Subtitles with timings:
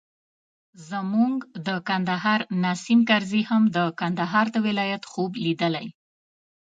[0.89, 1.35] زموږ
[1.67, 5.87] د کندهار نیسم کرزي هم د کندهار د ولایت خوب لیدلی.